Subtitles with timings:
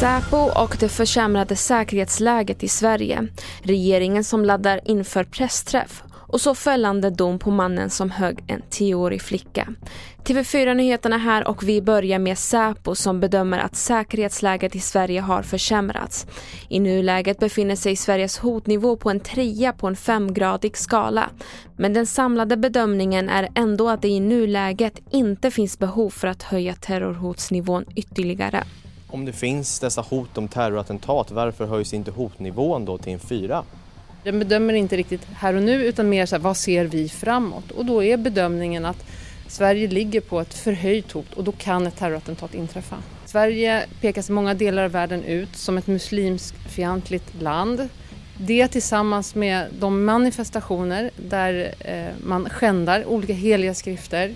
[0.00, 3.26] Säpo och det försämrade säkerhetsläget i Sverige.
[3.62, 9.22] Regeringen som laddar inför pressträff och så fällande dom på mannen som högg en tioårig
[9.22, 9.74] flicka.
[10.24, 16.26] TV4-nyheterna här och vi börjar med Säpo som bedömer att säkerhetsläget i Sverige har försämrats.
[16.68, 21.30] I nuläget befinner sig Sveriges hotnivå på en trea på en femgradig skala.
[21.76, 26.42] Men den samlade bedömningen är ändå att det i nuläget inte finns behov för att
[26.42, 28.64] höja terrorhotsnivån ytterligare.
[29.10, 33.64] Om det finns dessa hot om terrorattentat, varför höjs inte hotnivån då till en fyra?
[34.24, 37.70] Den bedömer inte riktigt här och nu utan mer så här, vad ser vi framåt?
[37.70, 39.04] Och då är bedömningen att
[39.48, 42.96] Sverige ligger på ett förhöjt hot och då kan ett terrorattentat inträffa.
[43.26, 47.88] Sverige pekas i många delar av världen ut som ett muslimskfientligt land.
[48.40, 54.34] Det tillsammans med de manifestationer där eh, man skändar olika heliga skrifter.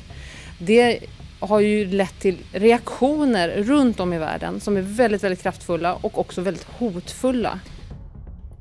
[0.58, 0.98] Det
[1.40, 6.18] har ju lett till reaktioner runt om i världen som är väldigt, väldigt kraftfulla och
[6.18, 7.60] också väldigt hotfulla.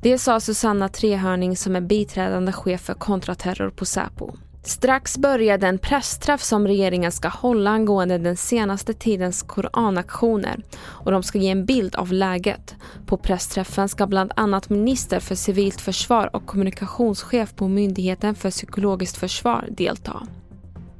[0.03, 4.31] Det sa Susanna Trehörning som är biträdande chef för kontraterror på Säpo.
[4.63, 11.23] Strax börjar den pressträff som regeringen ska hålla angående den senaste tidens koranaktioner och de
[11.23, 12.75] ska ge en bild av läget.
[13.05, 19.17] På pressträffen ska bland annat minister för civilt försvar och kommunikationschef på Myndigheten för psykologiskt
[19.17, 20.27] försvar delta.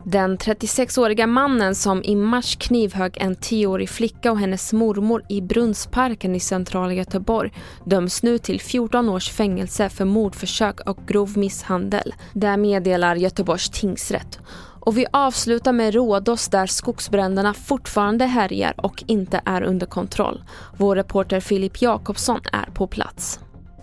[0.03, 6.35] Den 36-åriga mannen som i mars knivhögg en 10-årig flicka och hennes mormor i Brunnsparken
[6.35, 7.53] i centrala Göteborg
[7.85, 12.13] döms nu till 14 års fängelse för mordförsök och grov misshandel.
[12.33, 14.39] Det meddelar Göteborgs tingsrätt.
[14.79, 20.43] Och vi avslutar med Rådås där skogsbränderna fortfarande härjar och inte är under kontroll.
[20.77, 23.39] Vår reporter Filip Jakobsson är på plats.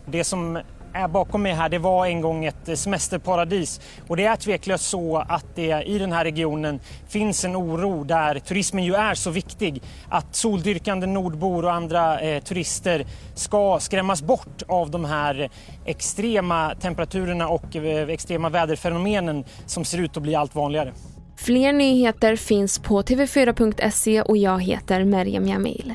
[0.07, 0.59] Det som
[0.93, 3.81] är bakom mig här det var en gång ett eh, semesterparadis.
[4.09, 8.39] Och det är tveklöst så att det i den här regionen finns en oro där
[8.39, 9.83] turismen ju är så viktig.
[10.09, 15.51] Att soldyrkande nordbor och andra eh, turister ska skrämmas bort av de här
[15.85, 20.93] extrema temperaturerna och eh, extrema väderfenomenen som ser ut att bli allt vanligare.
[21.37, 25.95] Fler nyheter finns på tv4.se och jag heter Merjam Jamil.